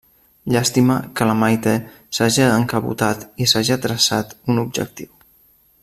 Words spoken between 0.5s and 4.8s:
Llàstima que la Maite s'haja encabotat i s'haja traçat un